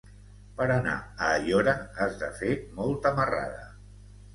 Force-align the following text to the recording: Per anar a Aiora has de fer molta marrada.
Per 0.61 0.65
anar 0.75 0.95
a 0.95 1.29
Aiora 1.35 1.77
has 2.03 2.19
de 2.25 2.33
fer 2.43 2.53
molta 2.83 3.17
marrada. 3.23 3.67